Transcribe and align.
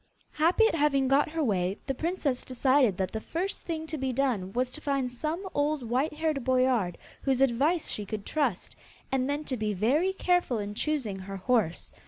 Happy 0.31 0.65
at 0.67 0.73
having 0.73 1.07
got 1.07 1.29
her 1.29 1.43
way, 1.43 1.77
the 1.85 1.93
princess 1.93 2.43
decided 2.43 2.97
that 2.97 3.11
the 3.11 3.21
first 3.21 3.61
thing 3.67 3.85
to 3.85 3.99
be 3.99 4.11
done 4.11 4.51
was 4.51 4.71
to 4.71 4.81
find 4.81 5.11
some 5.13 5.47
old 5.53 5.83
white 5.83 6.11
haired 6.15 6.43
boyard, 6.43 6.97
whose 7.21 7.39
advice 7.39 7.87
she 7.87 8.03
could 8.03 8.25
trust, 8.25 8.75
and 9.11 9.29
then 9.29 9.43
to 9.43 9.55
be 9.55 9.75
very 9.75 10.11
careful 10.11 10.57
in 10.57 10.73
choosing 10.73 11.19
her 11.19 11.37
horse. 11.37 11.91